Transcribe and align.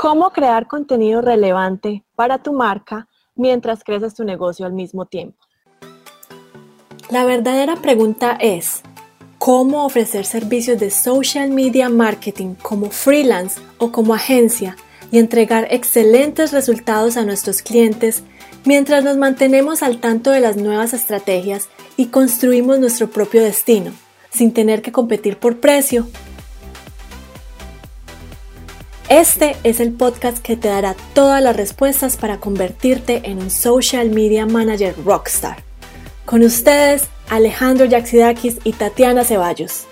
¿Cómo 0.00 0.30
crear 0.30 0.66
contenido 0.66 1.20
relevante 1.20 2.04
para 2.16 2.42
tu 2.42 2.54
marca 2.54 3.06
mientras 3.34 3.84
creces 3.84 4.14
tu 4.14 4.24
negocio 4.24 4.64
al 4.64 4.72
mismo 4.72 5.04
tiempo? 5.04 5.36
La 7.10 7.26
verdadera 7.26 7.76
pregunta 7.76 8.34
es, 8.40 8.80
¿cómo 9.36 9.84
ofrecer 9.84 10.24
servicios 10.24 10.80
de 10.80 10.90
social 10.90 11.50
media 11.50 11.90
marketing 11.90 12.54
como 12.54 12.88
freelance 12.88 13.60
o 13.76 13.92
como 13.92 14.14
agencia 14.14 14.74
y 15.12 15.18
entregar 15.18 15.68
excelentes 15.70 16.50
resultados 16.52 17.18
a 17.18 17.26
nuestros 17.26 17.60
clientes 17.60 18.22
mientras 18.64 19.04
nos 19.04 19.18
mantenemos 19.18 19.82
al 19.82 20.00
tanto 20.00 20.30
de 20.30 20.40
las 20.40 20.56
nuevas 20.56 20.94
estrategias 20.94 21.68
y 21.98 22.06
construimos 22.06 22.78
nuestro 22.78 23.10
propio 23.10 23.42
destino, 23.42 23.92
sin 24.30 24.54
tener 24.54 24.80
que 24.80 24.92
competir 24.92 25.36
por 25.36 25.60
precio 25.60 26.06
este 29.10 29.56
es 29.64 29.80
el 29.80 29.92
podcast 29.92 30.38
que 30.38 30.56
te 30.56 30.68
dará 30.68 30.94
todas 31.14 31.42
las 31.42 31.56
respuestas 31.56 32.16
para 32.16 32.38
convertirte 32.38 33.22
en 33.24 33.38
un 33.38 33.50
social 33.50 34.08
media 34.08 34.46
manager 34.46 34.94
rockstar. 35.04 35.64
Con 36.24 36.42
ustedes, 36.44 37.08
Alejandro 37.28 37.86
Yaxidakis 37.86 38.60
y 38.62 38.72
Tatiana 38.72 39.24
Ceballos. 39.24 39.88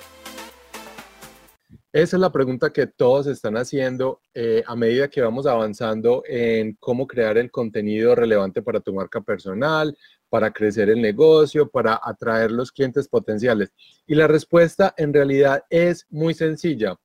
Esa 1.93 2.17
es 2.17 2.21
la 2.21 2.31
pregunta 2.31 2.73
que 2.73 2.87
todos 2.87 3.27
están 3.27 3.57
haciendo 3.57 4.21
eh, 4.35 4.62
a 4.65 4.77
medida 4.77 5.09
que 5.09 5.21
vamos 5.21 5.47
avanzando 5.47 6.23
en 6.25 6.77
cómo 6.79 7.09
crear 7.09 7.39
el 7.39 7.51
contenido 7.51 8.15
relevante 8.15 8.62
para 8.62 8.79
tu 8.79 8.95
marca 8.95 9.21
personal, 9.21 9.98
para 10.29 10.53
crecer 10.53 10.91
el 10.91 11.03
negocio, 11.03 11.69
para 11.69 12.01
atraer 12.01 12.53
los 12.53 12.71
clientes 12.71 13.09
potenciales. 13.09 13.73
Y 14.07 14.15
la 14.15 14.29
respuesta 14.29 14.95
en 14.97 15.12
realidad 15.12 15.65
es 15.71 16.07
muy 16.09 16.35
sencilla 16.35 16.97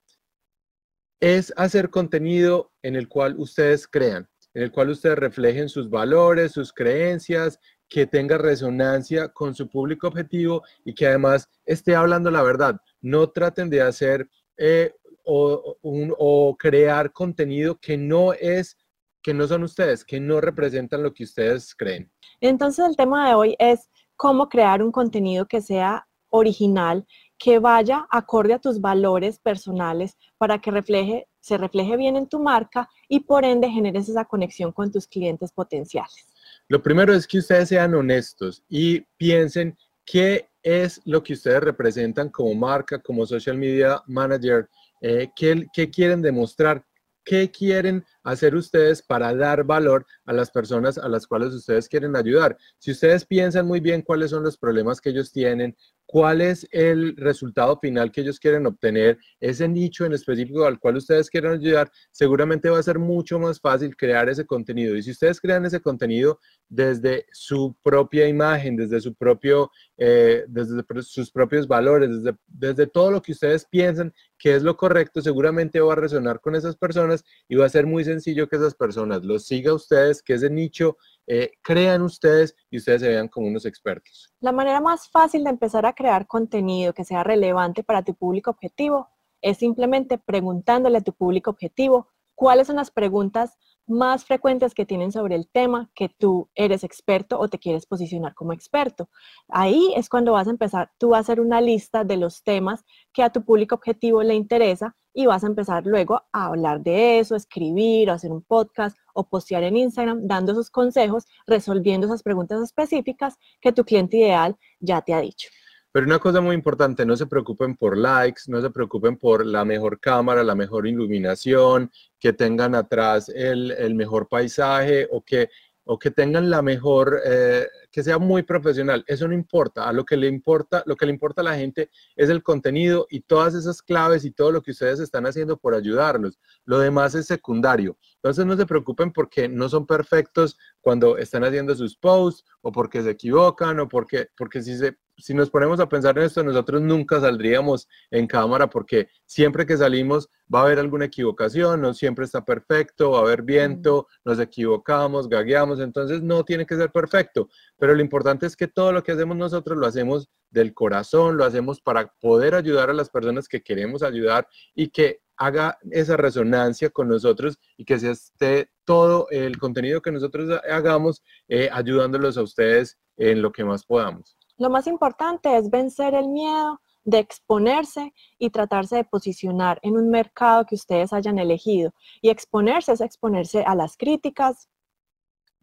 es 1.23 1.53
hacer 1.55 1.89
contenido 1.89 2.73
en 2.81 2.97
el 2.97 3.07
cual 3.07 3.39
ustedes 3.39 3.87
crean, 3.87 4.27
en 4.53 4.63
el 4.63 4.73
cual 4.73 4.89
ustedes 4.89 5.17
reflejen 5.17 5.69
sus 5.69 5.89
valores, 5.89 6.51
sus 6.51 6.73
creencias, 6.73 7.61
que 7.87 8.05
tenga 8.05 8.37
resonancia 8.37 9.29
con 9.29 9.55
su 9.55 9.69
público 9.69 10.05
objetivo 10.07 10.63
y 10.83 10.93
que 10.93 11.07
además 11.07 11.49
esté 11.63 11.95
hablando 11.95 12.29
la 12.29 12.43
verdad. 12.43 12.75
No 12.99 13.29
traten 13.29 13.69
de 13.69 13.81
hacer 13.81 14.29
eh, 14.57 14.91
o, 15.23 16.57
crear 16.59 17.13
contenido 17.13 17.79
que 17.79 17.95
no 17.95 18.33
es, 18.33 18.77
que 19.21 19.33
no 19.33 19.47
son 19.47 19.63
ustedes, 19.63 20.03
que 20.03 20.19
no 20.19 20.41
representan 20.41 21.03
lo 21.03 21.13
que 21.13 21.23
ustedes 21.23 21.73
creen. 21.73 22.11
Entonces 22.41 22.85
el 22.85 22.97
tema 22.97 23.29
de 23.29 23.35
hoy 23.35 23.55
es 23.59 23.89
cómo 24.17 24.49
crear 24.49 24.83
un 24.83 24.91
contenido 24.91 25.45
que 25.45 25.61
sea 25.61 26.05
original, 26.33 27.05
que 27.43 27.59
vaya 27.59 28.07
acorde 28.09 28.53
a 28.53 28.59
tus 28.59 28.79
valores 28.79 29.37
personales 29.37 30.15
para 30.37 30.61
que 30.61 30.71
refleje, 30.71 31.27
se 31.41 31.57
refleje 31.57 31.97
bien 31.97 32.15
en 32.15 32.29
tu 32.29 32.39
marca 32.39 32.89
y 33.09 33.19
por 33.19 33.43
ende 33.43 33.69
generes 33.69 34.07
esa 34.07 34.23
conexión 34.23 34.71
con 34.71 34.93
tus 34.93 35.07
clientes 35.07 35.51
potenciales. 35.51 36.25
Lo 36.69 36.81
primero 36.81 37.13
es 37.13 37.27
que 37.27 37.39
ustedes 37.39 37.67
sean 37.67 37.95
honestos 37.95 38.63
y 38.69 39.01
piensen 39.17 39.77
qué 40.05 40.47
es 40.61 41.01
lo 41.03 41.21
que 41.21 41.33
ustedes 41.33 41.59
representan 41.59 42.29
como 42.29 42.55
marca, 42.55 42.99
como 42.99 43.25
social 43.25 43.57
media 43.57 44.01
manager, 44.07 44.69
eh, 45.01 45.27
qué, 45.35 45.67
qué 45.73 45.89
quieren 45.89 46.21
demostrar, 46.21 46.85
qué 47.23 47.51
quieren 47.51 48.05
hacer 48.23 48.55
ustedes 48.55 49.01
para 49.01 49.35
dar 49.35 49.63
valor 49.63 50.05
a 50.25 50.33
las 50.33 50.51
personas 50.51 50.97
a 50.97 51.07
las 51.07 51.27
cuales 51.27 51.53
ustedes 51.53 51.87
quieren 51.87 52.15
ayudar. 52.15 52.57
Si 52.77 52.91
ustedes 52.91 53.25
piensan 53.25 53.65
muy 53.65 53.79
bien 53.79 54.01
cuáles 54.01 54.31
son 54.31 54.43
los 54.43 54.57
problemas 54.57 55.01
que 55.01 55.09
ellos 55.09 55.31
tienen, 55.31 55.75
cuál 56.05 56.41
es 56.41 56.67
el 56.71 57.15
resultado 57.17 57.79
final 57.79 58.11
que 58.11 58.21
ellos 58.21 58.39
quieren 58.39 58.65
obtener, 58.65 59.17
ese 59.39 59.67
nicho 59.67 60.05
en 60.05 60.13
específico 60.13 60.65
al 60.65 60.79
cual 60.79 60.97
ustedes 60.97 61.29
quieren 61.29 61.53
ayudar, 61.53 61.91
seguramente 62.11 62.69
va 62.69 62.79
a 62.79 62.83
ser 62.83 62.99
mucho 62.99 63.39
más 63.39 63.59
fácil 63.59 63.95
crear 63.95 64.29
ese 64.29 64.45
contenido. 64.45 64.95
Y 64.95 65.03
si 65.03 65.11
ustedes 65.11 65.39
crean 65.41 65.65
ese 65.65 65.81
contenido 65.81 66.39
desde 66.69 67.25
su 67.31 67.75
propia 67.81 68.27
imagen, 68.27 68.75
desde 68.75 69.01
su 69.01 69.13
propio, 69.15 69.71
eh, 69.97 70.45
desde 70.47 70.83
sus 71.01 71.31
propios 71.31 71.67
valores, 71.67 72.09
desde, 72.09 72.37
desde 72.47 72.87
todo 72.87 73.11
lo 73.11 73.21
que 73.21 73.31
ustedes 73.31 73.65
piensan 73.65 74.13
que 74.43 74.53
es 74.53 74.61
lo 74.61 74.75
correcto, 74.75 75.21
seguramente 75.21 75.79
va 75.79 75.93
a 75.93 75.95
resonar 75.95 76.41
con 76.41 76.53
esas 76.53 76.75
personas 76.75 77.23
y 77.47 77.55
va 77.55 77.65
a 77.65 77.69
ser 77.69 77.87
muy 77.87 78.03
sencillo 78.03 78.49
que 78.49 78.57
esas 78.57 78.75
personas 78.75 79.23
los 79.23 79.45
siga 79.45 79.73
ustedes, 79.73 80.21
que 80.21 80.33
ese 80.33 80.49
nicho 80.49 80.97
eh, 81.27 81.51
crean 81.61 82.01
ustedes 82.01 82.53
y 82.69 82.75
ustedes 82.75 83.03
se 83.03 83.07
vean 83.07 83.29
como 83.29 83.47
unos 83.47 83.65
expertos. 83.65 84.33
La 84.41 84.51
manera 84.51 84.81
más 84.81 85.09
fácil 85.09 85.45
de 85.45 85.51
empezar 85.51 85.85
a 85.85 85.93
crear 85.93 86.27
contenido 86.27 86.93
que 86.93 87.05
sea 87.05 87.23
relevante 87.23 87.83
para 87.83 88.03
tu 88.03 88.15
público 88.15 88.51
objetivo 88.51 89.07
es 89.41 89.59
simplemente 89.59 90.17
preguntándole 90.17 90.97
a 90.97 91.03
tu 91.03 91.13
público 91.13 91.49
objetivo 91.49 92.09
cuáles 92.35 92.67
son 92.67 92.75
las 92.75 92.91
preguntas 92.91 93.57
más 93.87 94.25
frecuentes 94.25 94.73
que 94.73 94.85
tienen 94.85 95.11
sobre 95.11 95.35
el 95.35 95.47
tema 95.49 95.89
que 95.95 96.09
tú 96.09 96.49
eres 96.55 96.83
experto 96.83 97.39
o 97.39 97.47
te 97.47 97.59
quieres 97.59 97.85
posicionar 97.85 98.33
como 98.33 98.53
experto. 98.53 99.09
Ahí 99.49 99.93
es 99.95 100.09
cuando 100.09 100.33
vas 100.33 100.47
a 100.47 100.51
empezar, 100.51 100.91
tú 100.97 101.09
vas 101.09 101.17
a 101.17 101.21
hacer 101.21 101.39
una 101.39 101.61
lista 101.61 102.03
de 102.03 102.17
los 102.17 102.43
temas 102.43 102.83
que 103.13 103.23
a 103.23 103.31
tu 103.31 103.43
público 103.43 103.75
objetivo 103.75 104.23
le 104.23 104.35
interesa 104.35 104.95
y 105.13 105.25
vas 105.27 105.43
a 105.43 105.47
empezar 105.47 105.85
luego 105.85 106.23
a 106.31 106.45
hablar 106.47 106.81
de 106.81 107.19
eso, 107.19 107.35
escribir 107.35 108.09
o 108.09 108.13
hacer 108.13 108.31
un 108.31 108.41
podcast 108.41 108.97
o 109.13 109.27
postear 109.27 109.63
en 109.63 109.77
Instagram 109.77 110.27
dando 110.27 110.53
esos 110.53 110.71
consejos, 110.71 111.25
resolviendo 111.45 112.07
esas 112.07 112.23
preguntas 112.23 112.61
específicas 112.61 113.37
que 113.61 113.71
tu 113.71 113.83
cliente 113.83 114.17
ideal 114.17 114.57
ya 114.79 115.01
te 115.01 115.13
ha 115.13 115.21
dicho. 115.21 115.49
Pero 115.93 116.07
una 116.07 116.17
cosa 116.17 116.41
muy 116.41 116.55
importante, 116.55 117.05
no 117.05 117.15
se 117.15 117.27
preocupen 117.27 117.77
por 117.77 117.95
likes, 117.95 118.41
no 118.47 118.59
se 118.59 118.71
preocupen 118.71 119.15
por 119.15 119.45
la 119.45 119.63
mejor 119.63 119.99
cámara, 119.99 120.43
la 120.43 120.55
mejor 120.55 120.87
iluminación, 120.87 121.91
que 122.19 122.33
tengan 122.33 122.73
atrás 122.73 123.29
el, 123.29 123.93
mejor 123.93 124.27
paisaje 124.27 125.07
o 125.11 125.23
que, 125.23 125.51
o 125.83 125.99
que 125.99 126.09
tengan 126.09 126.49
la 126.49 126.63
mejor, 126.63 127.21
eh, 127.23 127.67
que 127.91 128.01
sea 128.01 128.17
muy 128.17 128.41
profesional. 128.41 129.03
Eso 129.05 129.27
no 129.27 129.35
importa. 129.35 129.87
A 129.87 129.93
lo 129.93 130.03
que 130.03 130.17
le 130.17 130.27
importa, 130.27 130.81
lo 130.87 130.95
que 130.95 131.05
le 131.05 131.11
importa 131.11 131.41
a 131.41 131.43
la 131.43 131.57
gente 131.57 131.91
es 132.15 132.31
el 132.31 132.41
contenido 132.41 133.05
y 133.11 133.19
todas 133.19 133.53
esas 133.53 133.83
claves 133.83 134.25
y 134.25 134.31
todo 134.31 134.51
lo 134.51 134.63
que 134.63 134.71
ustedes 134.71 134.99
están 134.99 135.27
haciendo 135.27 135.57
por 135.57 135.75
ayudarlos. 135.75 136.39
Lo 136.65 136.79
demás 136.79 137.13
es 137.13 137.27
secundario. 137.27 137.99
Entonces 138.15 138.47
no 138.47 138.57
se 138.57 138.65
preocupen 138.65 139.11
porque 139.11 139.47
no 139.47 139.69
son 139.69 139.85
perfectos 139.85 140.57
cuando 140.81 141.19
están 141.19 141.43
haciendo 141.43 141.75
sus 141.75 141.95
posts 141.95 142.43
o 142.61 142.71
porque 142.71 143.03
se 143.03 143.11
equivocan 143.11 143.79
o 143.79 143.87
porque, 143.87 144.29
porque 144.35 144.63
si 144.63 144.75
se 144.75 144.97
si 145.17 145.33
nos 145.33 145.49
ponemos 145.49 145.79
a 145.79 145.87
pensar 145.87 146.17
en 146.17 146.25
esto, 146.25 146.43
nosotros 146.43 146.81
nunca 146.81 147.19
saldríamos 147.19 147.87
en 148.11 148.27
cámara 148.27 148.69
porque 148.69 149.09
siempre 149.25 149.65
que 149.65 149.77
salimos 149.77 150.29
va 150.53 150.61
a 150.61 150.63
haber 150.63 150.79
alguna 150.79 151.05
equivocación, 151.05 151.81
no 151.81 151.93
siempre 151.93 152.25
está 152.25 152.43
perfecto, 152.43 153.11
va 153.11 153.19
a 153.19 153.21
haber 153.21 153.43
viento, 153.43 154.07
nos 154.25 154.39
equivocamos, 154.39 155.29
gagueamos, 155.29 155.79
entonces 155.79 156.21
no 156.21 156.43
tiene 156.43 156.65
que 156.65 156.75
ser 156.75 156.91
perfecto, 156.91 157.49
pero 157.77 157.95
lo 157.95 158.01
importante 158.01 158.45
es 158.45 158.55
que 158.55 158.67
todo 158.67 158.91
lo 158.91 159.03
que 159.03 159.11
hacemos 159.11 159.37
nosotros 159.37 159.77
lo 159.77 159.85
hacemos 159.85 160.29
del 160.49 160.73
corazón, 160.73 161.37
lo 161.37 161.45
hacemos 161.45 161.81
para 161.81 162.13
poder 162.19 162.55
ayudar 162.55 162.89
a 162.89 162.93
las 162.93 163.09
personas 163.09 163.47
que 163.47 163.61
queremos 163.61 164.03
ayudar 164.03 164.47
y 164.75 164.89
que 164.89 165.21
haga 165.35 165.77
esa 165.91 166.15
resonancia 166.15 166.89
con 166.89 167.07
nosotros 167.07 167.57
y 167.77 167.85
que 167.85 167.99
se 167.99 168.11
esté 168.11 168.69
todo 168.85 169.27
el 169.31 169.57
contenido 169.57 170.01
que 170.01 170.11
nosotros 170.11 170.59
hagamos 170.69 171.23
eh, 171.47 171.69
ayudándolos 171.71 172.37
a 172.37 172.43
ustedes 172.43 172.99
en 173.17 173.41
lo 173.41 173.51
que 173.51 173.63
más 173.63 173.85
podamos. 173.85 174.37
Lo 174.57 174.69
más 174.69 174.87
importante 174.87 175.55
es 175.57 175.69
vencer 175.69 176.13
el 176.13 176.27
miedo 176.29 176.81
de 177.05 177.19
exponerse 177.19 178.13
y 178.37 178.49
tratarse 178.49 178.97
de 178.97 179.03
posicionar 179.03 179.79
en 179.81 179.97
un 179.97 180.09
mercado 180.09 180.65
que 180.65 180.75
ustedes 180.75 181.11
hayan 181.11 181.37
elegido. 181.39 181.93
Y 182.21 182.29
exponerse 182.29 182.93
es 182.93 183.01
exponerse 183.01 183.63
a 183.63 183.75
las 183.75 183.97
críticas, 183.97 184.69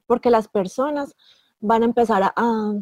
porque 0.07 0.31
las 0.31 0.49
personas 0.49 1.15
van 1.61 1.83
a 1.83 1.87
empezar 1.87 2.23
a, 2.23 2.33
a 2.37 2.75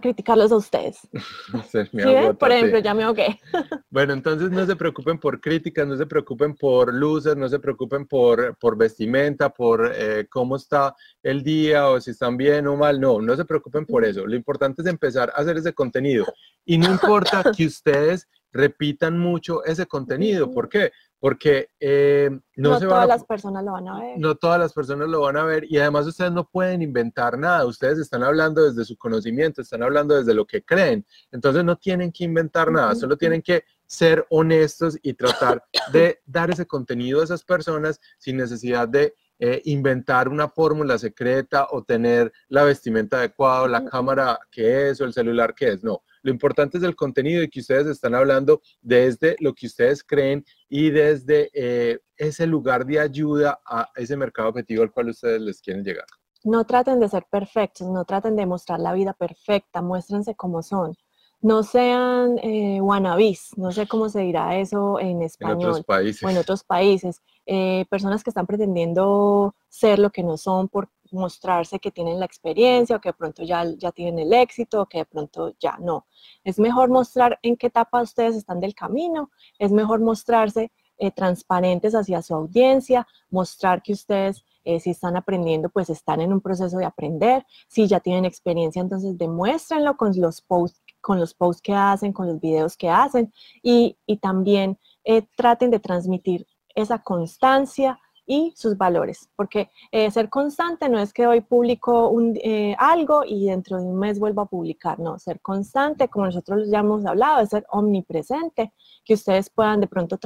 criticarlos 0.00 0.52
a 0.52 0.56
ustedes. 0.56 1.00
Por 2.38 2.52
ejemplo, 2.52 2.78
ya 2.78 2.94
me 2.94 3.04
ahogué. 3.04 3.38
bueno, 3.90 4.12
entonces 4.12 4.50
no 4.50 4.64
se 4.66 4.76
preocupen 4.76 5.18
por 5.18 5.40
críticas, 5.40 5.86
no 5.86 5.96
se 5.96 6.06
preocupen 6.06 6.54
por 6.54 6.92
luces, 6.92 7.36
no 7.36 7.48
se 7.48 7.58
preocupen 7.58 8.06
por, 8.06 8.56
por 8.56 8.76
vestimenta, 8.76 9.50
por 9.50 9.92
eh, 9.94 10.26
cómo 10.30 10.56
está 10.56 10.94
el 11.22 11.42
día 11.42 11.88
o 11.88 12.00
si 12.00 12.12
están 12.12 12.36
bien 12.36 12.66
o 12.66 12.76
mal. 12.76 13.00
No, 13.00 13.20
no 13.20 13.36
se 13.36 13.44
preocupen 13.44 13.86
por 13.86 14.04
eso. 14.04 14.26
Lo 14.26 14.36
importante 14.36 14.82
es 14.82 14.88
empezar 14.88 15.30
a 15.30 15.40
hacer 15.40 15.56
ese 15.56 15.72
contenido. 15.72 16.26
Y 16.64 16.78
no 16.78 16.90
importa 16.90 17.42
que 17.56 17.66
ustedes 17.66 18.28
repitan 18.52 19.18
mucho 19.18 19.64
ese 19.64 19.86
contenido. 19.86 20.50
¿Por 20.50 20.68
qué? 20.68 20.92
Porque 21.22 21.68
eh, 21.78 22.30
no, 22.56 22.80
todas 22.80 23.06
las 23.06 23.22
personas 23.22 23.62
lo 23.62 23.70
van 23.70 23.86
a 23.86 24.00
ver. 24.00 24.18
No 24.18 24.34
todas 24.34 24.58
las 24.58 24.72
personas 24.72 25.08
lo 25.08 25.20
van 25.20 25.36
a 25.36 25.44
ver 25.44 25.64
y 25.70 25.78
además 25.78 26.04
ustedes 26.04 26.32
no 26.32 26.48
pueden 26.48 26.82
inventar 26.82 27.38
nada, 27.38 27.64
ustedes 27.64 28.00
están 28.00 28.24
hablando 28.24 28.64
desde 28.64 28.84
su 28.84 28.96
conocimiento, 28.96 29.62
están 29.62 29.84
hablando 29.84 30.16
desde 30.16 30.34
lo 30.34 30.44
que 30.44 30.64
creen, 30.64 31.06
entonces 31.30 31.62
no 31.62 31.76
tienen 31.76 32.10
que 32.10 32.24
inventar 32.24 32.72
nada, 32.72 32.96
solo 32.96 33.16
tienen 33.16 33.40
que 33.40 33.62
ser 33.86 34.26
honestos 34.30 34.98
y 35.00 35.14
tratar 35.14 35.62
de 35.92 36.20
dar 36.26 36.50
ese 36.50 36.66
contenido 36.66 37.20
a 37.20 37.24
esas 37.24 37.44
personas 37.44 38.00
sin 38.18 38.36
necesidad 38.36 38.88
de 38.88 39.14
eh, 39.38 39.62
inventar 39.66 40.28
una 40.28 40.48
fórmula 40.48 40.98
secreta 40.98 41.68
o 41.70 41.84
tener 41.84 42.32
la 42.48 42.64
vestimenta 42.64 43.18
adecuada, 43.18 43.68
la 43.68 43.84
cámara 43.84 44.40
que 44.50 44.90
es 44.90 45.00
o 45.00 45.04
el 45.04 45.12
celular 45.12 45.54
que 45.54 45.68
es, 45.68 45.84
no 45.84 46.02
Lo 46.22 46.30
importante 46.30 46.78
es 46.78 46.84
el 46.84 46.96
contenido 46.96 47.42
y 47.42 47.48
que 47.48 47.60
ustedes 47.60 47.86
están 47.86 48.14
hablando 48.14 48.62
desde 48.80 49.36
lo 49.40 49.54
que 49.54 49.66
ustedes 49.66 50.02
creen 50.02 50.44
y 50.68 50.90
desde 50.90 51.50
eh, 51.52 51.98
ese 52.16 52.46
lugar 52.46 52.86
de 52.86 53.00
ayuda 53.00 53.60
a 53.66 53.90
ese 53.96 54.16
mercado 54.16 54.48
objetivo 54.48 54.82
al 54.82 54.92
cual 54.92 55.08
ustedes 55.08 55.40
les 55.40 55.60
quieren 55.60 55.84
llegar. 55.84 56.06
No 56.44 56.64
traten 56.64 56.98
de 56.98 57.08
ser 57.08 57.26
perfectos, 57.30 57.88
no 57.88 58.04
traten 58.04 58.36
de 58.36 58.46
mostrar 58.46 58.80
la 58.80 58.92
vida 58.92 59.12
perfecta, 59.12 59.82
muéstrense 59.82 60.34
como 60.34 60.62
son 60.62 60.96
no 61.42 61.64
sean 61.64 62.38
eh, 62.38 62.80
wannabes, 62.80 63.50
no 63.56 63.72
sé 63.72 63.88
cómo 63.88 64.08
se 64.08 64.20
dirá 64.20 64.56
eso 64.58 65.00
en 65.00 65.22
español. 65.22 65.60
En 65.60 65.68
otros 65.68 65.84
países. 65.84 66.22
O 66.22 66.30
en 66.30 66.38
otros 66.38 66.64
países. 66.64 67.20
Eh, 67.46 67.84
personas 67.90 68.22
que 68.22 68.30
están 68.30 68.46
pretendiendo 68.46 69.54
ser 69.68 69.98
lo 69.98 70.10
que 70.10 70.22
no 70.22 70.36
son 70.36 70.68
por 70.68 70.88
mostrarse 71.12 71.78
que 71.78 71.90
tienen 71.90 72.18
la 72.18 72.26
experiencia 72.26 72.96
o 72.96 73.00
que 73.00 73.10
de 73.10 73.14
pronto 73.14 73.42
ya, 73.42 73.64
ya 73.76 73.92
tienen 73.92 74.18
el 74.20 74.32
éxito 74.32 74.82
o 74.82 74.86
que 74.86 74.98
de 74.98 75.04
pronto 75.04 75.54
ya 75.58 75.76
no. 75.78 76.06
Es 76.44 76.58
mejor 76.58 76.90
mostrar 76.90 77.38
en 77.42 77.56
qué 77.56 77.68
etapa 77.68 78.02
ustedes 78.02 78.36
están 78.36 78.60
del 78.60 78.74
camino, 78.74 79.30
es 79.58 79.72
mejor 79.72 80.00
mostrarse 80.00 80.72
eh, 80.98 81.10
transparentes 81.10 81.94
hacia 81.94 82.22
su 82.22 82.34
audiencia, 82.34 83.06
mostrar 83.30 83.82
que 83.82 83.92
ustedes 83.92 84.44
eh, 84.64 84.78
si 84.78 84.90
están 84.90 85.16
aprendiendo, 85.16 85.70
pues 85.70 85.90
están 85.90 86.20
en 86.20 86.32
un 86.32 86.40
proceso 86.40 86.78
de 86.78 86.84
aprender. 86.84 87.44
Si 87.66 87.88
ya 87.88 87.98
tienen 87.98 88.24
experiencia, 88.24 88.80
entonces 88.80 89.18
demuéstrenlo 89.18 89.96
con 89.96 90.12
los 90.20 90.40
posts 90.40 90.80
con 91.02 91.18
los 91.18 91.34
posts 91.34 91.60
que 91.60 91.74
hacen, 91.74 92.12
con 92.12 92.28
los 92.28 92.40
videos 92.40 92.76
que 92.76 92.88
hacen 92.88 93.32
y, 93.62 93.98
también 94.22 94.78
eh, 95.04 95.26
traten 95.36 95.70
de 95.70 95.80
transmitir 95.80 96.46
esa 96.74 97.00
constancia 97.00 97.98
y 98.26 98.52
sus 98.56 98.76
valores, 98.76 99.28
porque 99.36 99.70
eh, 99.90 100.10
ser 100.10 100.28
constante 100.28 100.88
no 100.88 100.98
es 100.98 101.12
que 101.12 101.26
hoy 101.26 101.40
publico 101.40 102.08
un, 102.08 102.38
eh, 102.42 102.74
algo 102.78 103.22
y 103.26 103.46
dentro 103.46 103.78
de 103.78 103.84
un 103.84 103.98
mes 103.98 104.18
vuelvo 104.18 104.42
a 104.42 104.46
publicar, 104.46 104.98
no, 104.98 105.18
ser 105.18 105.40
constante, 105.40 106.08
como 106.08 106.26
nosotros 106.26 106.68
ya 106.70 106.80
hemos 106.80 107.04
hablado, 107.04 107.40
es 107.40 107.50
ser 107.50 107.66
omnipresente, 107.70 108.72
que 109.04 109.14
ustedes 109.14 109.50
puedan 109.50 109.80
de 109.80 109.88
pronto 109.88 110.18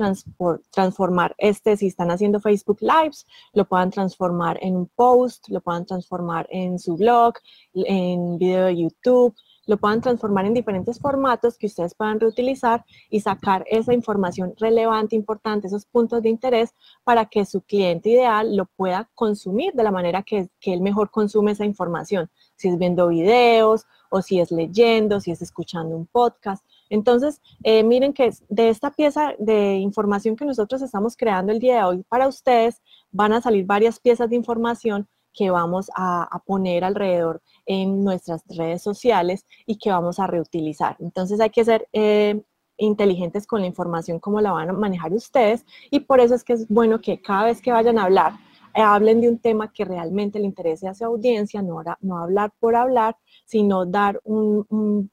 transformar 0.71 1.35
este, 1.39 1.77
si 1.77 1.87
están 1.87 2.11
haciendo 2.11 2.41
Facebook 2.41 2.79
Lives, 2.81 3.27
lo 3.53 3.65
puedan 3.67 3.91
transformar 3.91 4.59
en 4.61 4.77
un 4.77 4.87
post, 4.95 5.49
lo 5.49 5.61
puedan 5.61 5.87
transformar 5.87 6.47
en 6.51 6.79
su 6.79 6.97
blog, 6.97 7.35
en 7.75 8.39
video 8.39 8.67
de 8.67 8.77
YouTube, 8.77 9.35
lo 9.67 9.77
puedan 9.77 10.01
transformar 10.01 10.47
en 10.47 10.55
diferentes 10.55 10.99
formatos 10.99 11.59
que 11.59 11.67
ustedes 11.67 11.95
puedan 11.95 12.21
reutilizar 12.21 12.85
y 13.11 13.21
sacar 13.21 13.65
esa 13.69 13.93
información 13.93 14.55
relevante, 14.59 15.17
importante, 15.17 15.67
esos 15.67 15.85
puntos 15.85 16.23
de 16.23 16.31
interés 16.31 16.75
para 17.05 17.27
que 17.27 17.45
su 17.45 17.61
cliente 17.61 18.11
ideal 18.11 18.57
lo 18.57 18.67
pueda 18.67 19.11
consumir 19.15 19.75
de 19.75 19.83
la 19.83 19.91
manera 19.91 20.23
que, 20.23 20.49
que 20.61 20.73
él 20.73 20.81
mejor 20.81 21.11
consume 21.11 21.53
esa 21.53 21.65
información, 21.65 22.31
si 22.55 22.69
es 22.69 22.79
viendo 22.79 23.09
videos 23.09 23.87
o 24.11 24.23
si 24.23 24.41
es 24.41 24.51
leyendo, 24.51 25.21
si 25.21 25.33
es 25.33 25.43
escuchando 25.43 25.97
un 25.97 26.07
podcast. 26.07 26.65
Entonces, 26.89 27.41
eh, 27.65 27.83
miren 27.83 28.13
que 28.13 28.31
de 28.49 28.69
esta 28.69 28.91
pieza 28.93 29.35
de 29.39 29.75
información 29.75 30.37
que 30.37 30.45
nosotros 30.45 30.83
estamos 30.83 31.17
creando 31.17 31.53
el 31.53 31.59
día 31.59 31.77
de 31.77 31.85
hoy 31.85 32.05
para 32.09 32.29
ustedes, 32.29 32.81
van 33.11 33.33
a 33.33 33.41
salir 33.41 33.67
varias 33.67 33.99
piezas 33.99 34.31
de 34.31 34.37
información 34.37 35.09
que 35.37 35.51
vamos 35.51 35.91
a, 35.95 36.43
poner 36.47 36.83
alrededor 36.83 37.43
en 37.67 38.03
nuestras 38.05 38.43
redes 38.49 38.83
sociales 38.83 39.45
y 39.67 39.77
que 39.79 39.91
vamos 39.91 40.19
a 40.19 40.27
reutilizar. 40.27 40.97
Entonces 41.01 41.41
hay 41.41 41.51
que 41.51 41.65
ser 41.65 41.89
eh, 41.93 42.43
inteligentes 42.79 43.47
con 43.47 43.61
la 43.61 43.67
información, 43.67 44.19
como 44.21 44.41
la 44.41 44.53
van 44.53 44.71
a 44.71 44.73
manejar 44.73 45.13
ustedes 45.13 45.65
y 45.91 46.01
por 46.01 46.21
eso 46.21 46.35
es 46.35 46.45
que 46.45 46.55
es 46.55 46.69
bueno 46.69 47.01
que 47.01 47.21
cada 47.21 47.45
vez 47.47 47.61
que 47.61 47.73
vayan 47.73 47.99
a 47.99 48.05
hablar, 48.05 48.35
eh, 48.75 48.83
hablen 48.83 49.21
de 49.21 49.29
un 49.29 49.39
tema 49.39 49.73
que 49.73 49.85
realmente 49.85 50.39
le 50.39 50.47
interese 50.47 50.89
a 50.89 50.95
su 50.95 51.05
audiencia, 51.05 51.63
no, 51.63 51.83
no 52.01 52.19
hablar 52.19 52.53
por 52.61 52.77
hablar, 52.77 53.17
sino 53.47 53.87
dar 53.87 54.21
un 54.25 55.11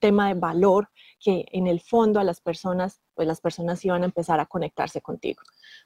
tema 0.00 0.28
de 0.28 0.34
valor 0.34 0.88
que 1.20 1.46
en 1.52 1.66
el 1.66 1.80
fondo 1.80 2.20
a 2.20 2.24
las 2.24 2.40
personas, 2.40 3.00
pues 3.14 3.26
las 3.26 3.40
personas 3.40 3.84
iban 3.84 4.02
a 4.02 4.06
empezar 4.06 4.40
a 4.40 4.46
conectarse 4.46 5.00
contigo. 5.00 5.42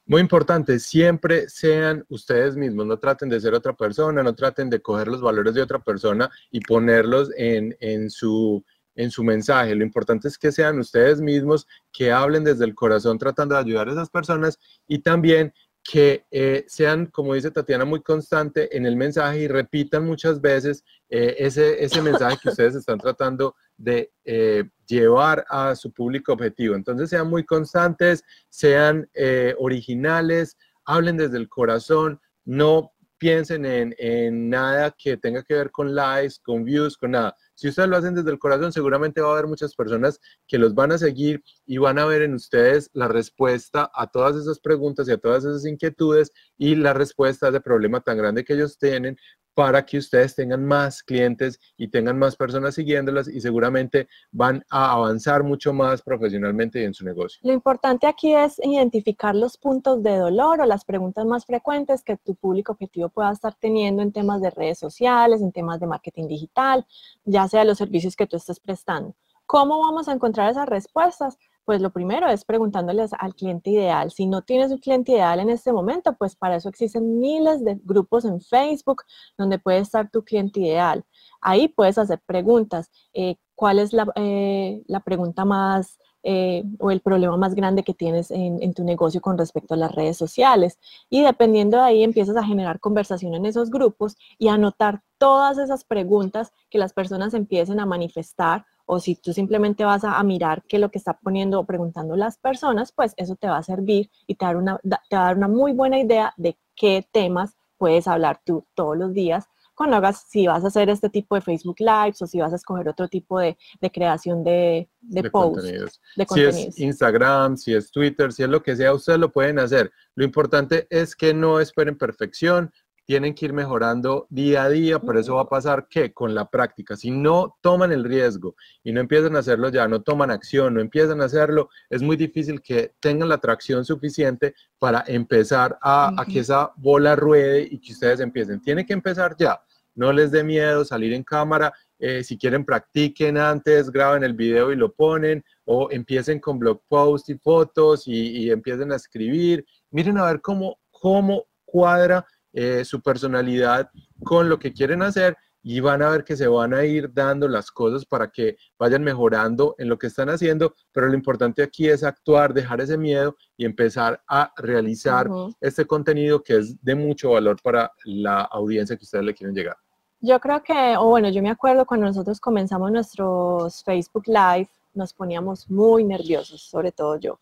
Muy 0.06 0.20
importante, 0.20 0.78
siempre 0.78 1.48
sean 1.48 2.04
ustedes 2.08 2.56
mismos, 2.56 2.86
no 2.86 2.98
traten 2.98 3.28
de 3.28 3.40
ser 3.40 3.54
otra 3.54 3.74
persona, 3.74 4.22
no 4.22 4.34
traten 4.34 4.70
de 4.70 4.80
coger 4.80 5.08
los 5.08 5.20
valores 5.20 5.54
de 5.54 5.62
otra 5.62 5.78
persona 5.78 6.30
y 6.50 6.60
ponerlos 6.60 7.30
en, 7.36 7.76
en 7.80 8.10
su 8.10 8.64
en 8.98 9.12
su 9.12 9.22
mensaje. 9.22 9.76
Lo 9.76 9.84
importante 9.84 10.26
es 10.26 10.36
que 10.36 10.50
sean 10.50 10.78
ustedes 10.80 11.20
mismos, 11.20 11.66
que 11.92 12.10
hablen 12.10 12.42
desde 12.42 12.64
el 12.64 12.74
corazón 12.74 13.16
tratando 13.16 13.54
de 13.54 13.60
ayudar 13.60 13.88
a 13.88 13.92
esas 13.92 14.10
personas 14.10 14.58
y 14.88 14.98
también 14.98 15.54
que 15.90 16.26
eh, 16.30 16.66
sean, 16.68 17.06
como 17.06 17.32
dice 17.32 17.50
Tatiana, 17.50 17.86
muy 17.86 18.02
constante 18.02 18.76
en 18.76 18.84
el 18.84 18.94
mensaje 18.94 19.40
y 19.40 19.48
repitan 19.48 20.04
muchas 20.04 20.38
veces 20.38 20.84
eh, 21.08 21.36
ese, 21.38 21.82
ese 21.82 22.02
mensaje 22.02 22.36
que 22.42 22.50
ustedes 22.50 22.74
están 22.74 22.98
tratando 22.98 23.56
de 23.78 24.12
eh, 24.26 24.64
llevar 24.86 25.46
a 25.48 25.74
su 25.74 25.90
público 25.90 26.34
objetivo. 26.34 26.74
Entonces 26.74 27.08
sean 27.08 27.30
muy 27.30 27.42
constantes, 27.44 28.22
sean 28.50 29.08
originales, 29.56 30.58
hablen 30.84 31.16
desde 31.16 31.38
el 31.38 31.48
corazón, 31.48 32.20
no 32.44 32.92
piensen 33.18 33.66
en, 33.66 33.94
en, 33.98 34.48
nada 34.48 34.94
que 34.96 35.16
tenga 35.16 35.42
que 35.42 35.54
ver 35.54 35.70
con 35.70 35.94
likes, 35.94 36.36
con 36.42 36.64
views, 36.64 36.96
con 36.96 37.12
nada. 37.12 37.36
Si 37.54 37.68
ustedes 37.68 37.88
lo 37.88 37.96
hacen 37.96 38.14
desde 38.14 38.30
el 38.30 38.38
corazón, 38.38 38.72
seguramente 38.72 39.20
va 39.20 39.28
a 39.30 39.32
haber 39.32 39.46
muchas 39.46 39.74
personas 39.74 40.20
que 40.46 40.58
los 40.58 40.74
van 40.74 40.92
a 40.92 40.98
seguir 40.98 41.42
y 41.66 41.78
van 41.78 41.98
a 41.98 42.06
ver 42.06 42.22
en 42.22 42.34
ustedes 42.34 42.90
la 42.92 43.08
respuesta 43.08 43.90
a 43.92 44.06
todas 44.06 44.36
esas 44.36 44.60
preguntas 44.60 45.08
y 45.08 45.12
a 45.12 45.18
todas 45.18 45.44
esas 45.44 45.66
inquietudes 45.66 46.30
y 46.56 46.76
la 46.76 46.94
respuesta 46.94 47.46
a 47.46 47.50
ese 47.50 47.60
problema 47.60 48.00
tan 48.00 48.16
grande 48.16 48.44
que 48.44 48.54
ellos 48.54 48.78
tienen 48.78 49.16
para 49.58 49.84
que 49.84 49.98
ustedes 49.98 50.36
tengan 50.36 50.64
más 50.64 51.02
clientes 51.02 51.58
y 51.76 51.88
tengan 51.88 52.16
más 52.16 52.36
personas 52.36 52.76
siguiéndolas 52.76 53.26
y 53.26 53.40
seguramente 53.40 54.06
van 54.30 54.64
a 54.70 54.92
avanzar 54.92 55.42
mucho 55.42 55.72
más 55.72 56.00
profesionalmente 56.00 56.84
en 56.84 56.94
su 56.94 57.04
negocio. 57.04 57.40
Lo 57.42 57.52
importante 57.52 58.06
aquí 58.06 58.32
es 58.32 58.60
identificar 58.60 59.34
los 59.34 59.56
puntos 59.56 60.00
de 60.04 60.16
dolor 60.16 60.60
o 60.60 60.64
las 60.64 60.84
preguntas 60.84 61.26
más 61.26 61.44
frecuentes 61.44 62.04
que 62.04 62.16
tu 62.16 62.36
público 62.36 62.70
objetivo 62.70 63.08
pueda 63.08 63.32
estar 63.32 63.52
teniendo 63.56 64.00
en 64.00 64.12
temas 64.12 64.40
de 64.40 64.50
redes 64.50 64.78
sociales, 64.78 65.42
en 65.42 65.50
temas 65.50 65.80
de 65.80 65.88
marketing 65.88 66.28
digital, 66.28 66.86
ya 67.24 67.48
sea 67.48 67.64
los 67.64 67.78
servicios 67.78 68.14
que 68.14 68.28
tú 68.28 68.36
estés 68.36 68.60
prestando. 68.60 69.16
¿Cómo 69.44 69.80
vamos 69.80 70.06
a 70.06 70.12
encontrar 70.12 70.52
esas 70.52 70.68
respuestas? 70.68 71.36
Pues 71.68 71.82
lo 71.82 71.90
primero 71.90 72.30
es 72.30 72.46
preguntándoles 72.46 73.10
al 73.12 73.34
cliente 73.34 73.68
ideal. 73.68 74.10
Si 74.10 74.26
no 74.26 74.40
tienes 74.40 74.72
un 74.72 74.78
cliente 74.78 75.12
ideal 75.12 75.38
en 75.38 75.50
este 75.50 75.70
momento, 75.70 76.14
pues 76.14 76.34
para 76.34 76.56
eso 76.56 76.70
existen 76.70 77.20
miles 77.20 77.62
de 77.62 77.78
grupos 77.84 78.24
en 78.24 78.40
Facebook 78.40 79.02
donde 79.36 79.58
puede 79.58 79.80
estar 79.80 80.10
tu 80.10 80.24
cliente 80.24 80.60
ideal. 80.60 81.04
Ahí 81.42 81.68
puedes 81.68 81.98
hacer 81.98 82.22
preguntas. 82.24 82.90
Eh, 83.12 83.36
¿Cuál 83.54 83.80
es 83.80 83.92
la, 83.92 84.10
eh, 84.14 84.82
pregunta 85.04 85.44
más 85.44 85.98
eh, 86.22 86.64
o 86.78 86.90
el 86.90 87.02
problema 87.02 87.36
más 87.36 87.54
grande 87.54 87.82
que 87.82 87.92
tienes 87.92 88.30
en, 88.30 88.62
en, 88.62 88.72
tu 88.72 88.82
negocio 88.82 89.20
con 89.20 89.36
respecto 89.36 89.74
a 89.74 89.76
las 89.76 89.94
redes 89.94 90.16
sociales? 90.16 90.78
Y 91.10 91.20
dependiendo 91.20 91.76
de 91.76 91.82
ahí 91.82 92.02
empiezas 92.02 92.36
a 92.38 92.44
generar 92.44 92.80
conversación 92.80 93.34
en 93.34 93.44
esos 93.44 93.68
grupos 93.68 94.16
y 94.38 94.48
anotar 94.48 95.02
todas 95.18 95.58
esas 95.58 95.84
preguntas 95.84 96.50
que 96.70 96.78
las 96.78 96.94
personas 96.94 97.34
empiecen 97.34 97.78
a 97.78 97.84
manifestar 97.84 98.64
o 98.88 99.00
si 99.00 99.14
tú 99.16 99.32
simplemente 99.32 99.84
vas 99.84 100.02
a, 100.02 100.22
mirar 100.24 100.64
qué 100.66 100.76
es 100.76 100.80
lo 100.80 100.90
que 100.90 100.98
está 100.98 101.18
poniendo 101.18 101.60
o 101.60 101.66
preguntando 101.66 102.16
las 102.16 102.38
personas, 102.38 102.90
pues 102.92 103.12
eso 103.18 103.36
te 103.36 103.46
va 103.46 103.58
a 103.58 103.62
servir 103.62 104.10
y 104.26 104.34
te, 104.34 104.46
una, 104.46 104.78
te 104.78 105.16
va 105.16 105.22
a 105.22 105.26
dar 105.26 105.36
una 105.36 105.46
muy 105.46 105.72
buena 105.72 105.98
idea 106.00 106.32
de 106.38 106.58
qué 106.74 107.06
temas 107.12 107.56
puedes 107.76 108.08
hablar 108.08 108.40
tú 108.44 108.66
todos 108.74 108.96
los 108.96 109.12
días 109.12 109.46
cuando 109.78 109.96
hagas, 109.96 110.24
si 110.28 110.48
vas 110.48 110.64
a 110.64 110.66
hacer 110.66 110.90
este 110.90 111.08
tipo 111.08 111.36
de 111.36 111.40
Facebook 111.40 111.76
Lives 111.78 112.20
o 112.20 112.26
si 112.26 112.40
vas 112.40 112.52
a 112.52 112.56
escoger 112.56 112.88
otro 112.88 113.06
tipo 113.06 113.38
de, 113.38 113.56
creación 113.92 114.42
de, 114.42 114.90
de, 115.00 115.30
posts. 115.30 115.62
Contenidos. 115.62 116.00
Si 116.34 116.40
es 116.42 116.78
Instagram, 116.80 117.56
si 117.56 117.74
es 117.74 117.92
Twitter, 117.92 118.32
si 118.32 118.42
es 118.42 118.48
lo 118.48 118.60
que 118.60 118.74
sea, 118.74 118.92
ustedes 118.92 119.20
lo 119.20 119.30
pueden 119.30 119.60
hacer. 119.60 119.92
Lo 120.16 120.24
importante 120.24 120.88
es 120.90 121.14
que 121.14 121.32
no 121.32 121.60
esperen 121.60 121.96
perfección, 121.96 122.72
tienen 123.08 123.34
que 123.34 123.46
ir 123.46 123.54
mejorando 123.54 124.26
día 124.28 124.64
a 124.64 124.68
día, 124.68 124.98
por 124.98 125.16
eso 125.16 125.36
va 125.36 125.40
a 125.40 125.48
pasar 125.48 125.88
que 125.88 126.12
con 126.12 126.34
la 126.34 126.50
práctica, 126.50 126.94
si 126.94 127.10
no 127.10 127.56
toman 127.62 127.90
el 127.90 128.04
riesgo 128.04 128.54
y 128.84 128.92
no 128.92 129.00
empiezan 129.00 129.34
a 129.34 129.38
hacerlo 129.38 129.70
ya, 129.70 129.88
no 129.88 130.02
toman 130.02 130.30
acción, 130.30 130.74
no 130.74 130.82
empiezan 130.82 131.22
a 131.22 131.24
hacerlo, 131.24 131.70
es 131.88 132.02
muy 132.02 132.18
difícil 132.18 132.60
que 132.60 132.92
tengan 133.00 133.30
la 133.30 133.36
atracción 133.36 133.82
suficiente 133.86 134.54
para 134.78 135.04
empezar 135.06 135.78
a, 135.80 136.22
que 136.30 136.40
esa 136.40 136.70
bola 136.76 137.16
ruede 137.16 137.66
y 137.70 137.78
que 137.78 137.94
ustedes 137.94 138.20
empiecen. 138.20 138.60
Tiene 138.60 138.84
que 138.84 138.92
empezar 138.92 139.34
ya, 139.38 139.58
no 139.94 140.12
les 140.12 140.30
dé 140.30 140.44
miedo 140.44 140.84
salir 140.84 141.14
en 141.14 141.24
cámara, 141.24 141.72
eh, 141.98 142.22
si 142.22 142.36
quieren 142.36 142.62
practiquen 142.62 143.38
antes, 143.38 143.90
graben 143.90 144.22
el 144.22 144.34
video 144.34 144.70
y 144.70 144.76
lo 144.76 144.92
ponen, 144.92 145.42
o 145.64 145.90
empiecen 145.90 146.40
con 146.40 146.58
blog 146.58 146.82
post 146.86 147.30
y 147.30 147.38
fotos 147.38 148.06
y, 148.06 148.44
y 148.44 148.50
empiecen 148.50 148.92
a 148.92 148.96
escribir. 148.96 149.64
Miren 149.90 150.18
a 150.18 150.26
ver 150.26 150.42
cómo, 150.42 150.78
cómo 150.90 151.46
cuadra 151.64 152.26
eh, 152.52 152.84
su 152.84 153.00
personalidad 153.00 153.90
con 154.24 154.48
lo 154.48 154.58
que 154.58 154.72
quieren 154.72 155.02
hacer 155.02 155.36
y 155.62 155.80
van 155.80 156.02
a 156.02 156.10
ver 156.10 156.24
que 156.24 156.36
se 156.36 156.46
van 156.46 156.72
a 156.72 156.84
ir 156.84 157.12
dando 157.12 157.48
las 157.48 157.70
cosas 157.70 158.04
para 158.06 158.30
que 158.30 158.56
vayan 158.78 159.02
mejorando 159.02 159.74
en 159.78 159.88
lo 159.88 159.98
que 159.98 160.06
están 160.06 160.30
haciendo, 160.30 160.74
pero 160.92 161.08
lo 161.08 161.14
importante 161.14 161.62
aquí 161.62 161.88
es 161.88 162.04
actuar, 162.04 162.54
dejar 162.54 162.80
ese 162.80 162.96
miedo 162.96 163.36
y 163.56 163.64
empezar 163.64 164.22
a 164.28 164.52
realizar 164.56 165.28
este 165.60 165.86
contenido 165.86 166.42
que 166.42 166.58
es 166.58 166.82
de 166.82 166.94
mucho 166.94 167.32
valor 167.32 167.56
para 167.62 167.92
la 168.04 168.42
audiencia 168.42 168.96
que 168.96 169.04
ustedes 169.04 169.24
le 169.24 169.34
quieren 169.34 169.54
llegar. 169.54 169.76
Yo 170.20 170.40
creo 170.40 170.62
que, 170.62 170.96
o 170.96 171.06
bueno, 171.06 171.28
yo 171.28 171.42
me 171.42 171.50
acuerdo 171.50 171.86
cuando 171.86 172.06
nosotros 172.06 172.40
comenzamos 172.40 172.90
nuestros 172.90 173.84
Facebook 173.84 174.24
Live, 174.26 174.68
nos 174.94 175.12
poníamos 175.12 175.70
muy 175.70 176.02
nerviosos, 176.02 176.62
sobre 176.62 176.90
todo 176.92 177.18
yo, 177.18 177.38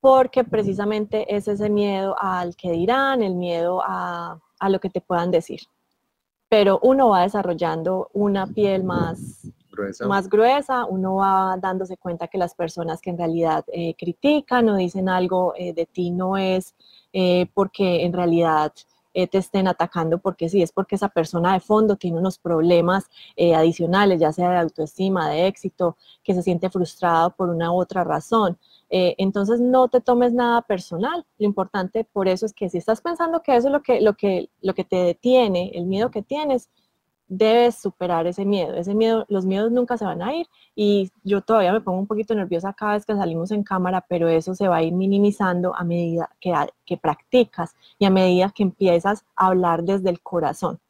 porque 0.00 0.44
precisamente 0.44 1.34
es 1.34 1.48
ese 1.48 1.68
miedo 1.70 2.16
al 2.18 2.56
que 2.56 2.70
dirán, 2.70 3.22
el 3.22 3.34
miedo 3.34 3.82
a, 3.84 4.38
a 4.58 4.68
lo 4.68 4.80
que 4.80 4.90
te 4.90 5.00
puedan 5.00 5.30
decir. 5.30 5.60
Pero 6.48 6.78
uno 6.82 7.10
va 7.10 7.22
desarrollando 7.22 8.08
una 8.12 8.46
piel 8.46 8.84
más 8.84 9.46
gruesa. 9.70 10.06
más 10.06 10.28
gruesa, 10.28 10.84
uno 10.86 11.16
va 11.16 11.56
dándose 11.60 11.96
cuenta 11.96 12.28
que 12.28 12.38
las 12.38 12.54
personas 12.54 13.00
que 13.00 13.10
en 13.10 13.18
realidad 13.18 13.64
eh, 13.72 13.94
critican 13.98 14.68
o 14.68 14.76
dicen 14.76 15.08
algo 15.08 15.52
eh, 15.56 15.72
de 15.72 15.86
ti 15.86 16.10
no 16.10 16.36
es 16.36 16.74
eh, 17.12 17.46
porque 17.54 18.04
en 18.04 18.12
realidad 18.12 18.72
eh, 19.14 19.26
te 19.26 19.38
estén 19.38 19.66
atacando, 19.66 20.18
porque 20.18 20.48
sí, 20.48 20.62
es 20.62 20.70
porque 20.70 20.94
esa 20.94 21.08
persona 21.08 21.52
de 21.54 21.60
fondo 21.60 21.96
tiene 21.96 22.18
unos 22.18 22.38
problemas 22.38 23.08
eh, 23.34 23.54
adicionales, 23.54 24.20
ya 24.20 24.32
sea 24.32 24.50
de 24.50 24.58
autoestima, 24.58 25.28
de 25.28 25.48
éxito, 25.48 25.96
que 26.22 26.34
se 26.34 26.42
siente 26.42 26.70
frustrado 26.70 27.30
por 27.34 27.48
una 27.48 27.72
u 27.72 27.80
otra 27.80 28.04
razón. 28.04 28.58
Eh, 28.90 29.14
entonces 29.18 29.60
no 29.60 29.88
te 29.88 30.00
tomes 30.00 30.32
nada 30.32 30.62
personal. 30.62 31.26
Lo 31.38 31.46
importante 31.46 32.04
por 32.04 32.28
eso 32.28 32.46
es 32.46 32.52
que 32.52 32.68
si 32.68 32.78
estás 32.78 33.00
pensando 33.00 33.42
que 33.42 33.56
eso 33.56 33.68
es 33.68 33.72
lo 33.72 33.82
que, 33.82 34.00
lo 34.00 34.14
que, 34.14 34.50
lo 34.62 34.74
que 34.74 34.84
te 34.84 34.96
detiene, 34.96 35.70
el 35.74 35.86
miedo 35.86 36.10
que 36.10 36.22
tienes, 36.22 36.70
debes 37.28 37.76
superar 37.76 38.26
ese 38.26 38.44
miedo. 38.44 38.74
Ese 38.74 38.94
miedo, 38.94 39.26
los 39.28 39.44
miedos 39.44 39.70
nunca 39.70 39.98
se 39.98 40.04
van 40.04 40.22
a 40.22 40.34
ir 40.34 40.46
y 40.74 41.10
yo 41.22 41.42
todavía 41.42 41.72
me 41.72 41.80
pongo 41.80 41.98
un 41.98 42.06
poquito 42.06 42.34
nerviosa 42.34 42.72
cada 42.72 42.94
vez 42.94 43.04
que 43.04 43.14
salimos 43.14 43.50
en 43.50 43.62
cámara, 43.62 44.04
pero 44.08 44.28
eso 44.28 44.54
se 44.54 44.68
va 44.68 44.76
a 44.76 44.82
ir 44.82 44.94
minimizando 44.94 45.74
a 45.76 45.84
medida 45.84 46.30
que, 46.40 46.54
que 46.86 46.96
practicas 46.96 47.74
y 47.98 48.06
a 48.06 48.10
medida 48.10 48.52
que 48.54 48.62
empiezas 48.62 49.24
a 49.36 49.48
hablar 49.48 49.84
desde 49.84 50.10
el 50.10 50.20
corazón. 50.22 50.80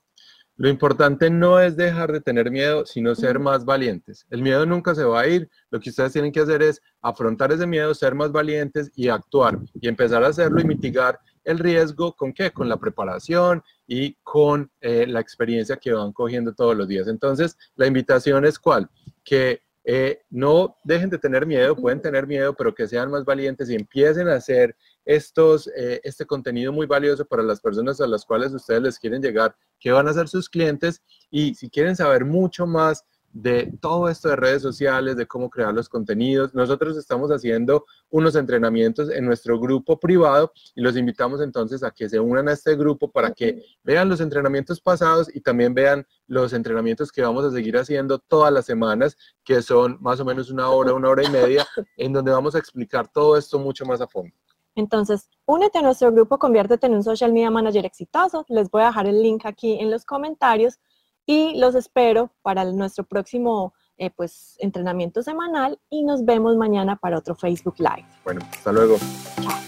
Lo 0.58 0.68
importante 0.68 1.30
no 1.30 1.60
es 1.60 1.76
dejar 1.76 2.10
de 2.10 2.20
tener 2.20 2.50
miedo, 2.50 2.84
sino 2.84 3.14
ser 3.14 3.38
más 3.38 3.64
valientes. 3.64 4.26
El 4.28 4.42
miedo 4.42 4.66
nunca 4.66 4.92
se 4.92 5.04
va 5.04 5.20
a 5.20 5.28
ir. 5.28 5.48
Lo 5.70 5.78
que 5.78 5.90
ustedes 5.90 6.12
tienen 6.12 6.32
que 6.32 6.40
hacer 6.40 6.62
es 6.62 6.82
afrontar 7.00 7.52
ese 7.52 7.64
miedo, 7.64 7.94
ser 7.94 8.16
más 8.16 8.32
valientes 8.32 8.90
y 8.96 9.08
actuar 9.08 9.56
y 9.80 9.86
empezar 9.86 10.24
a 10.24 10.28
hacerlo 10.28 10.60
y 10.60 10.64
mitigar 10.64 11.20
el 11.44 11.60
riesgo 11.60 12.12
con 12.12 12.32
qué? 12.32 12.50
Con 12.50 12.68
la 12.68 12.76
preparación 12.76 13.62
y 13.86 14.14
con 14.24 14.68
eh, 14.80 15.06
la 15.06 15.20
experiencia 15.20 15.76
que 15.76 15.92
van 15.92 16.12
cogiendo 16.12 16.52
todos 16.52 16.76
los 16.76 16.88
días. 16.88 17.06
Entonces, 17.06 17.56
la 17.76 17.86
invitación 17.86 18.44
es 18.44 18.58
cuál? 18.58 18.90
Que 19.22 19.62
eh, 19.84 20.22
no 20.28 20.76
dejen 20.82 21.08
de 21.08 21.18
tener 21.18 21.46
miedo, 21.46 21.76
pueden 21.76 22.02
tener 22.02 22.26
miedo, 22.26 22.52
pero 22.52 22.74
que 22.74 22.88
sean 22.88 23.12
más 23.12 23.24
valientes 23.24 23.70
y 23.70 23.76
empiecen 23.76 24.28
a 24.28 24.34
hacer 24.34 24.74
estos, 25.08 25.68
eh, 25.74 26.02
este 26.04 26.26
contenido 26.26 26.70
muy 26.70 26.86
valioso 26.86 27.24
para 27.24 27.42
las 27.42 27.60
personas 27.60 27.98
a 28.02 28.06
las 28.06 28.26
cuales 28.26 28.52
ustedes 28.52 28.82
les 28.82 28.98
quieren 28.98 29.22
llegar, 29.22 29.56
que 29.80 29.90
van 29.90 30.06
a 30.06 30.12
ser 30.12 30.28
sus 30.28 30.50
clientes. 30.50 31.02
Y 31.30 31.54
si 31.54 31.70
quieren 31.70 31.96
saber 31.96 32.26
mucho 32.26 32.66
más 32.66 33.06
de 33.32 33.72
todo 33.80 34.10
esto 34.10 34.28
de 34.28 34.36
redes 34.36 34.60
sociales, 34.60 35.16
de 35.16 35.26
cómo 35.26 35.48
crear 35.48 35.72
los 35.72 35.88
contenidos. 35.88 36.54
Nosotros 36.54 36.94
estamos 36.98 37.30
haciendo 37.30 37.86
unos 38.10 38.36
entrenamientos 38.36 39.10
en 39.10 39.24
nuestro 39.24 39.58
grupo 39.58 39.98
privado 39.98 40.52
y 40.74 40.82
los 40.82 40.94
invitamos 40.94 41.40
entonces 41.40 41.82
a 41.82 41.90
que 41.90 42.08
se 42.10 42.20
unan 42.20 42.48
a 42.48 42.52
este 42.52 42.76
grupo 42.76 43.10
para 43.10 43.32
que 43.32 43.62
vean 43.82 44.10
los 44.10 44.20
entrenamientos 44.20 44.78
pasados 44.78 45.34
y 45.34 45.40
también 45.40 45.72
vean 45.72 46.06
los 46.26 46.52
entrenamientos 46.52 47.10
que 47.10 47.22
vamos 47.22 47.46
a 47.46 47.50
seguir 47.50 47.78
haciendo 47.78 48.18
todas 48.18 48.52
las 48.52 48.66
semanas, 48.66 49.16
que 49.42 49.62
son 49.62 49.96
más 50.02 50.20
o 50.20 50.24
menos 50.26 50.50
una 50.50 50.68
hora, 50.68 50.92
una 50.92 51.08
hora 51.08 51.24
y 51.24 51.30
media, 51.30 51.66
en 51.96 52.12
donde 52.12 52.30
vamos 52.30 52.54
a 52.54 52.58
explicar 52.58 53.08
todo 53.10 53.38
esto 53.38 53.58
mucho 53.58 53.86
más 53.86 54.02
a 54.02 54.06
fondo. 54.06 54.34
Entonces, 54.78 55.28
únete 55.44 55.78
a 55.78 55.82
nuestro 55.82 56.12
grupo, 56.12 56.38
conviértete 56.38 56.86
en 56.86 56.94
un 56.94 57.02
social 57.02 57.32
media 57.32 57.50
manager 57.50 57.84
exitoso. 57.84 58.44
Les 58.48 58.70
voy 58.70 58.82
a 58.82 58.86
dejar 58.86 59.08
el 59.08 59.20
link 59.20 59.44
aquí 59.44 59.76
en 59.80 59.90
los 59.90 60.04
comentarios 60.04 60.78
y 61.26 61.58
los 61.58 61.74
espero 61.74 62.30
para 62.42 62.64
nuestro 62.64 63.02
próximo 63.02 63.74
eh, 63.96 64.10
pues, 64.10 64.54
entrenamiento 64.60 65.20
semanal 65.20 65.80
y 65.90 66.04
nos 66.04 66.24
vemos 66.24 66.56
mañana 66.56 66.94
para 66.94 67.18
otro 67.18 67.34
Facebook 67.34 67.74
Live. 67.78 68.06
Bueno, 68.22 68.40
hasta 68.52 68.70
luego. 68.70 68.98
Chao. 69.42 69.67